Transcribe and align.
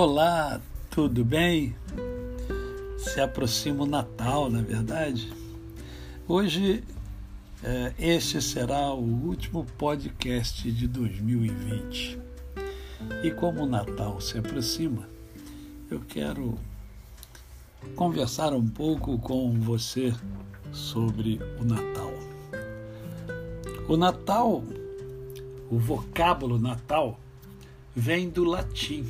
Olá, 0.00 0.60
tudo 0.88 1.24
bem? 1.24 1.74
Se 2.98 3.20
aproxima 3.20 3.82
o 3.82 3.86
Natal, 3.86 4.48
na 4.48 4.60
é 4.60 4.62
verdade. 4.62 5.32
Hoje, 6.28 6.84
é, 7.64 7.92
este 7.98 8.40
será 8.40 8.92
o 8.92 9.02
último 9.02 9.66
podcast 9.76 10.70
de 10.70 10.86
2020. 10.86 12.16
E 13.24 13.32
como 13.32 13.64
o 13.64 13.66
Natal 13.66 14.20
se 14.20 14.38
aproxima, 14.38 15.08
eu 15.90 15.98
quero 15.98 16.56
conversar 17.96 18.52
um 18.52 18.68
pouco 18.68 19.18
com 19.18 19.50
você 19.58 20.14
sobre 20.70 21.40
o 21.60 21.64
Natal. 21.64 22.12
O 23.88 23.96
Natal, 23.96 24.62
o 25.68 25.76
vocábulo 25.76 26.56
Natal, 26.56 27.18
vem 27.96 28.30
do 28.30 28.44
latim 28.44 29.04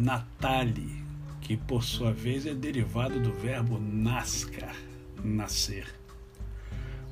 Natali, 0.00 1.04
que 1.42 1.58
por 1.58 1.84
sua 1.84 2.10
vez 2.10 2.46
é 2.46 2.54
derivado 2.54 3.20
do 3.20 3.32
verbo 3.32 3.78
nascar, 3.78 4.74
nascer. 5.22 5.94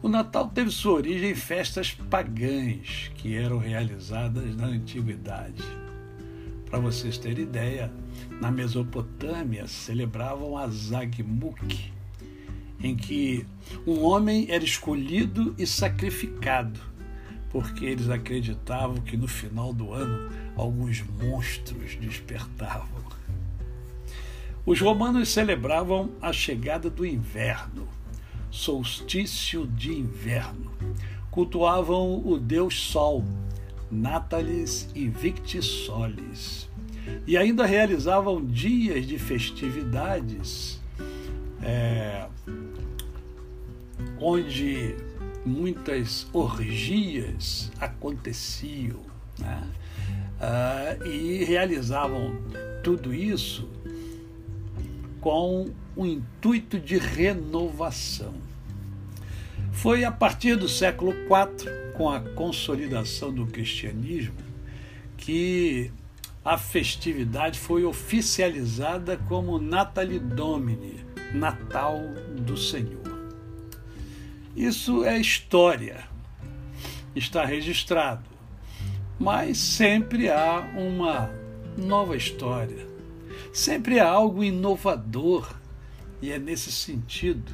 O 0.03 0.09
Natal 0.09 0.49
teve 0.49 0.71
sua 0.71 0.95
origem 0.95 1.33
em 1.33 1.35
festas 1.35 1.93
pagãs 1.93 3.11
que 3.17 3.37
eram 3.37 3.59
realizadas 3.59 4.57
na 4.57 4.69
antiguidade. 4.69 5.63
Para 6.71 6.79
vocês 6.79 7.19
terem 7.19 7.45
ideia, 7.45 7.93
na 8.41 8.51
Mesopotâmia 8.51 9.67
celebravam 9.67 10.57
a 10.57 10.67
Zagmuk, 10.69 11.93
em 12.81 12.97
que 12.97 13.45
um 13.87 14.03
homem 14.03 14.47
era 14.49 14.65
escolhido 14.65 15.55
e 15.59 15.67
sacrificado 15.67 16.81
porque 17.51 17.85
eles 17.87 18.09
acreditavam 18.09 18.97
que 18.97 19.17
no 19.17 19.27
final 19.27 19.73
do 19.73 19.93
ano 19.93 20.31
alguns 20.57 21.03
monstros 21.21 21.97
despertavam. 21.97 23.03
Os 24.67 24.81
romanos 24.81 25.31
celebravam 25.31 26.11
a 26.21 26.31
chegada 26.33 26.91
do 26.91 27.07
inverno, 27.07 27.89
solstício 28.51 29.67
de 29.67 29.93
inverno. 29.93 30.71
Cultuavam 31.31 32.23
o 32.27 32.39
deus 32.39 32.79
Sol, 32.79 33.25
Natalis 33.91 34.91
Invicti 34.95 35.63
Solis. 35.63 36.69
E 37.27 37.37
ainda 37.37 37.65
realizavam 37.65 38.45
dias 38.45 39.07
de 39.07 39.19
festividades, 39.19 40.79
é, 41.63 42.27
onde 44.21 44.95
muitas 45.49 46.27
orgias 46.33 47.73
aconteciam 47.81 49.01
né? 49.39 49.67
uh, 50.41 51.07
e 51.07 51.45
realizavam 51.45 52.37
tudo 52.83 53.13
isso 53.15 53.69
com 55.21 55.71
o 55.97 56.07
intuito 56.07 56.79
de 56.79 56.99
renovação. 56.99 58.35
Foi 59.73 60.05
a 60.05 60.13
partir 60.13 60.57
do 60.57 60.69
século 60.69 61.13
IV, 61.13 61.95
com 61.97 62.09
a 62.09 62.21
consolidação 62.21 63.33
do 63.33 63.47
cristianismo, 63.47 64.35
que 65.17 65.91
a 66.45 66.57
festividade 66.57 67.59
foi 67.59 67.85
oficializada 67.85 69.17
como 69.29 69.59
Natali 69.59 70.19
Domini, 70.19 71.05
Natal 71.35 72.01
do 72.37 72.57
Senhor. 72.57 73.08
Isso 74.59 75.05
é 75.05 75.17
história, 75.17 76.03
está 77.15 77.45
registrado. 77.45 78.25
Mas 79.17 79.57
sempre 79.57 80.29
há 80.29 80.69
uma 80.77 81.31
nova 81.77 82.17
história, 82.17 82.85
sempre 83.53 84.01
há 84.01 84.09
algo 84.09 84.43
inovador, 84.43 85.49
e 86.21 86.33
é 86.33 86.41
nesse 86.41 86.73
sentido 86.73 87.53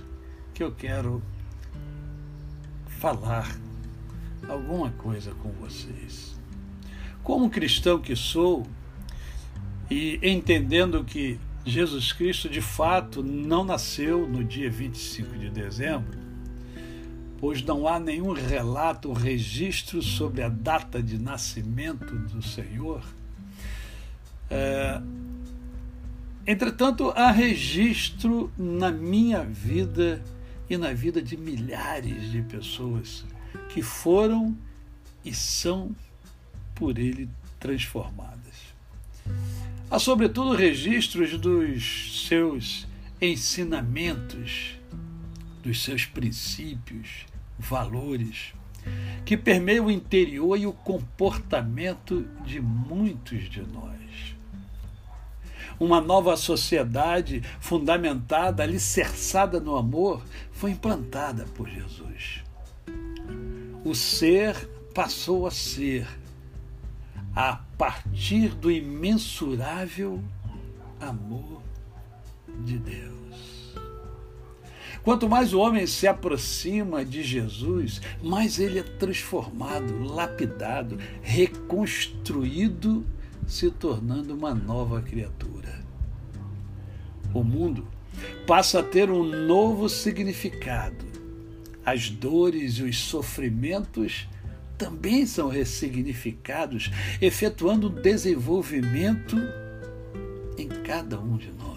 que 0.55 0.63
eu 0.63 0.73
quero 0.73 1.23
falar 2.87 3.55
alguma 4.49 4.91
coisa 4.93 5.35
com 5.35 5.51
vocês. 5.61 6.35
Como 7.23 7.51
cristão 7.51 8.01
que 8.01 8.17
sou, 8.17 8.67
e 9.91 10.19
entendendo 10.23 11.05
que 11.05 11.39
Jesus 11.67 12.15
Cristo 12.15 12.49
de 12.49 12.63
fato 12.63 13.23
não 13.23 13.63
nasceu 13.63 14.27
no 14.27 14.43
dia 14.43 14.71
25 14.71 15.37
de 15.37 15.51
dezembro, 15.51 16.24
pois 17.39 17.63
não 17.63 17.87
há 17.87 17.99
nenhum 17.99 18.33
relato 18.33 19.13
registro 19.13 20.03
sobre 20.03 20.43
a 20.43 20.49
data 20.49 21.03
de 21.03 21.19
nascimento 21.19 22.15
do 22.15 22.43
Senhor. 22.43 23.03
É, 24.51 25.01
entretanto, 26.47 27.11
há 27.11 27.31
registro 27.31 28.53
na 28.57 28.91
minha 28.91 29.45
vida 29.45 30.23
e 30.69 30.77
na 30.77 30.93
vida 30.93 31.21
de 31.21 31.37
milhares 31.37 32.31
de 32.31 32.43
pessoas 32.43 33.25
que 33.69 33.83
foram 33.83 34.57
e 35.25 35.35
são 35.35 35.95
por 36.75 36.99
ele 36.99 37.29
transformadas. 37.59 38.35
Há, 39.91 39.99
sobretudo, 39.99 40.55
registros 40.55 41.39
dos 41.39 42.27
seus 42.29 42.87
ensinamentos, 43.21 44.77
dos 45.65 45.83
seus 45.83 46.05
princípios, 46.05 47.27
valores 47.59 48.53
que 49.25 49.37
permeiam 49.37 49.87
o 49.87 49.91
interior 49.91 50.59
e 50.59 50.67
o 50.67 50.73
comportamento 50.73 52.23
de 52.45 52.61
muitos 52.61 53.49
de 53.49 53.63
nós. 53.63 53.95
Uma 55.81 56.01
nova 56.01 56.37
sociedade 56.37 57.43
fundamentada, 57.59 58.63
alicerçada 58.63 59.59
no 59.59 59.77
amor, 59.77 60.23
foi 60.53 60.73
implantada 60.73 61.47
por 61.55 61.69
Jesus. 61.69 62.45
O 63.85 63.95
ser 63.95 64.69
passou 64.95 65.47
a 65.47 65.51
ser, 65.51 66.07
a 67.35 67.57
partir 67.77 68.51
do 68.51 68.71
imensurável 68.71 70.23
amor 71.01 71.63
de 72.65 72.79
Deus. 72.79 73.54
Quanto 75.05 75.29
mais 75.29 75.53
o 75.53 75.61
homem 75.61 75.87
se 75.87 76.07
aproxima 76.07 77.05
de 77.05 77.23
Jesus, 77.23 78.01
mais 78.23 78.59
ele 78.59 78.79
é 78.79 78.83
transformado, 78.83 80.03
lapidado, 80.03 80.99
reconstruído, 81.21 83.05
se 83.47 83.71
tornando 83.71 84.35
uma 84.35 84.55
nova 84.55 85.03
criatura. 85.03 85.85
O 87.35 87.45
mundo 87.45 87.87
passa 88.47 88.81
a 88.81 88.83
ter 88.83 89.11
um 89.11 89.23
novo 89.23 89.91
significado. 89.91 91.05
As 91.85 92.09
dores 92.09 92.79
e 92.79 92.85
os 92.85 92.99
sofrimentos 92.99 94.27
também 94.79 95.27
são 95.27 95.49
ressignificados, 95.49 96.91
efetuando 97.21 97.89
um 97.89 98.01
desenvolvimento 98.01 99.37
em 100.57 100.69
cada 100.69 101.21
um 101.21 101.37
de 101.37 101.51
nós. 101.53 101.75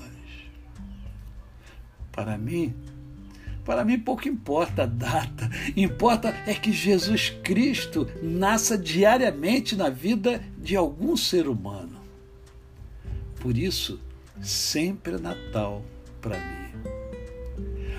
Para 2.09 2.37
mim, 2.37 2.73
para 3.67 3.83
mim 3.83 3.99
pouco 3.99 4.29
importa 4.29 4.83
a 4.83 4.85
data, 4.85 5.49
importa 5.75 6.33
é 6.47 6.53
que 6.53 6.71
Jesus 6.71 7.31
Cristo 7.43 8.07
nasça 8.23 8.77
diariamente 8.77 9.75
na 9.75 9.89
vida 9.89 10.41
de 10.57 10.77
algum 10.77 11.17
ser 11.17 11.49
humano. 11.49 11.99
Por 13.41 13.57
isso, 13.57 13.99
sempre 14.41 15.15
é 15.15 15.19
Natal 15.19 15.83
para 16.21 16.37
mim. 16.37 16.67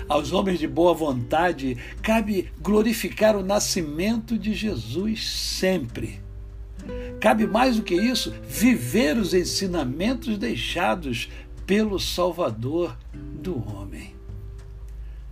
Aos 0.07 0.33
homens 0.33 0.57
de 0.57 0.67
boa 0.67 0.95
vontade 0.95 1.77
cabe 2.01 2.51
glorificar 2.59 3.35
o 3.35 3.43
nascimento 3.43 4.39
de 4.39 4.55
Jesus 4.55 5.29
sempre. 5.29 6.19
Cabe 7.21 7.45
mais 7.45 7.75
do 7.75 7.83
que 7.83 7.93
isso, 7.93 8.33
viver 8.43 9.17
os 9.17 9.35
ensinamentos 9.35 10.35
deixados 10.35 11.29
pelo 11.67 11.99
Salvador 11.99 12.97
do 13.13 13.55
homem. 13.69 14.18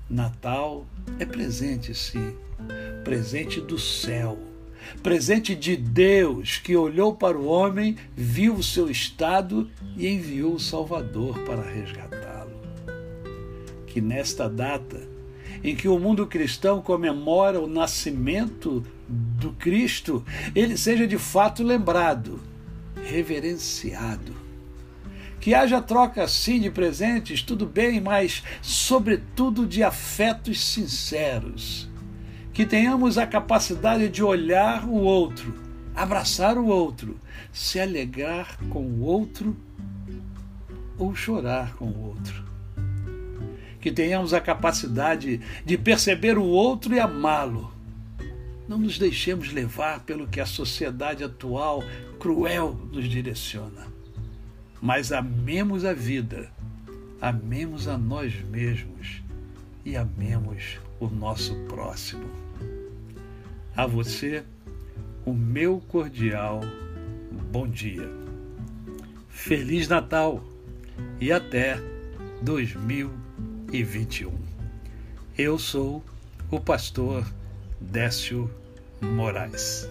Natal 0.10 0.86
é 1.20 1.26
presente, 1.26 1.94
sim, 1.94 2.34
presente 3.04 3.60
do 3.60 3.78
céu, 3.78 4.40
presente 5.04 5.54
de 5.54 5.76
Deus 5.76 6.58
que 6.58 6.78
olhou 6.78 7.14
para 7.14 7.38
o 7.38 7.46
homem, 7.46 7.98
viu 8.16 8.56
o 8.56 8.64
seu 8.64 8.90
estado 8.90 9.70
e 9.98 10.08
enviou 10.08 10.54
o 10.54 10.60
Salvador 10.60 11.38
para 11.40 11.62
resgatá-lo. 11.62 12.56
Que 13.86 14.00
nesta 14.00 14.50
data, 14.50 15.06
em 15.62 15.76
que 15.76 15.90
o 15.90 16.00
mundo 16.00 16.26
cristão 16.26 16.82
comemora 16.82 17.60
o 17.60 17.68
nascimento 17.68 18.86
do 19.10 19.52
Cristo, 19.54 20.24
ele 20.56 20.78
seja 20.78 21.06
de 21.06 21.18
fato 21.18 21.64
lembrado, 21.64 22.40
reverenciado 23.04 24.47
que 25.48 25.56
haja 25.56 25.82
troca 25.82 26.28
sim 26.28 26.60
de 26.60 26.70
presentes, 26.70 27.42
tudo 27.42 27.66
bem, 27.66 28.02
mas 28.02 28.44
sobretudo 28.62 29.66
de 29.66 29.82
afetos 29.82 30.62
sinceros. 30.62 31.90
Que 32.52 32.66
tenhamos 32.66 33.18
a 33.18 33.26
capacidade 33.26 34.10
de 34.10 34.22
olhar 34.22 34.84
o 34.84 34.96
outro, 34.96 35.56
abraçar 35.96 36.58
o 36.58 36.66
outro, 36.66 37.18
se 37.54 37.80
alegrar 37.80 38.60
com 38.70 38.82
o 38.82 39.04
outro 39.04 39.56
ou 40.98 41.16
chorar 41.16 41.78
com 41.78 41.86
o 41.86 42.08
outro. 42.08 42.44
Que 43.80 43.90
tenhamos 43.90 44.34
a 44.34 44.42
capacidade 44.42 45.40
de 45.64 45.78
perceber 45.78 46.38
o 46.38 46.44
outro 46.44 46.94
e 46.94 47.00
amá-lo. 47.00 47.72
Não 48.68 48.78
nos 48.78 49.00
deixemos 49.00 49.54
levar 49.54 50.02
pelo 50.02 50.28
que 50.28 50.42
a 50.42 50.46
sociedade 50.46 51.24
atual 51.24 51.82
cruel 52.20 52.78
nos 52.92 53.08
direciona. 53.08 53.96
Mas 54.82 55.12
amemos 55.12 55.86
a 55.86 55.94
vida, 55.94 56.52
amemos 57.22 57.88
a 57.88 57.98
nós 57.98 58.34
mesmos 58.44 59.22
e 59.86 59.96
amemos 59.96 60.80
o 61.00 61.08
nosso 61.08 61.56
próximo. 61.68 62.30
A 63.76 63.86
você, 63.86 64.44
o 65.26 65.34
meu 65.34 65.80
cordial 65.88 66.62
bom 67.52 67.68
dia. 67.68 68.10
Feliz 69.30 69.88
Natal! 69.88 70.44
e 71.20 71.32
até 71.32 71.80
2021. 72.42 74.32
Eu 75.38 75.58
sou 75.60 76.04
o 76.50 76.60
pastor 76.60 77.26
Décio 77.80 78.50
Moraes. 79.02 79.88